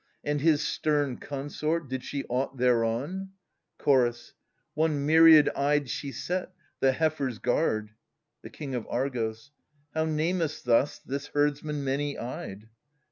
And 0.23 0.41
his 0.41 0.65
stern 0.65 1.17
consort, 1.17 1.87
did 1.87 2.03
she 2.03 2.23
aught 2.23 2.57
thereon? 2.57 3.33
Chorus. 3.77 4.33
One 4.73 5.05
myriad 5.05 5.49
eyed 5.55 5.89
she 5.91 6.11
set, 6.11 6.53
the 6.79 6.91
heifer's 6.93 7.37
guard. 7.37 7.91
The 8.41 8.49
King 8.49 8.73
of 8.73 8.87
Argos. 8.89 9.51
How 9.93 10.05
namest 10.05 10.65
thou 10.65 10.87
this 11.05 11.27
herdsman 11.27 11.83
many 11.83 12.17
eyed 12.17 12.67